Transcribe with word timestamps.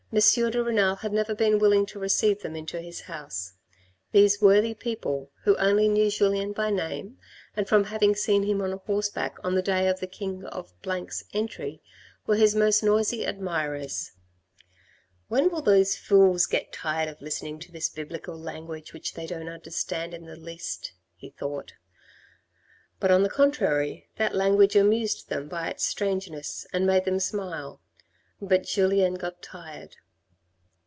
de 0.13 0.61
Renal 0.61 0.97
had 0.97 1.13
never 1.13 1.33
been 1.33 1.57
willing 1.57 1.85
to 1.85 1.97
receive 1.97 2.41
them 2.41 2.53
in 2.53 2.67
his 2.67 2.99
house. 3.03 3.53
These 4.11 4.41
worthy 4.41 4.73
people, 4.73 5.31
who 5.45 5.55
only 5.55 5.87
knew 5.87 6.09
Julien 6.11 6.51
by 6.51 6.69
name 6.69 7.17
and 7.55 7.65
from 7.65 7.85
having 7.85 8.13
seen 8.13 8.43
him 8.43 8.61
on 8.61 8.73
horseback 8.85 9.37
on 9.41 9.55
the 9.55 9.61
day 9.61 9.87
of 9.87 10.01
the 10.01 10.07
king 10.07 10.43
of 10.47 10.73
's 10.85 11.23
entry, 11.31 11.81
were 12.27 12.35
his 12.35 12.53
most 12.53 12.83
noisy 12.83 13.23
admirers." 13.25 14.11
When 15.29 15.49
will 15.49 15.61
those 15.61 15.95
fools 15.95 16.45
get 16.45 16.73
tired 16.73 17.07
of 17.07 17.21
listening 17.21 17.57
to 17.59 17.71
this 17.71 17.87
Biblical 17.87 18.37
language, 18.37 18.91
which 18.91 19.13
they 19.13 19.25
don't 19.25 19.47
understand 19.47 20.13
in 20.13 20.25
the 20.25 20.35
least," 20.35 20.91
he 21.15 21.29
thought. 21.29 21.71
But, 22.99 23.11
on 23.11 23.23
the 23.23 23.29
contrary, 23.29 24.09
that 24.17 24.35
language 24.35 24.75
amused 24.75 25.29
them 25.29 25.47
by 25.47 25.69
its 25.69 25.85
strangeness 25.85 26.67
and 26.73 26.85
made 26.85 27.05
them 27.05 27.21
smile. 27.21 27.79
But 28.43 28.63
Julien 28.63 29.13
got 29.13 29.43
tired. 29.43 29.95